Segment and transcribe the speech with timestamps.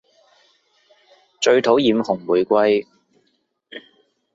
[1.39, 2.87] 最討厭紅玫瑰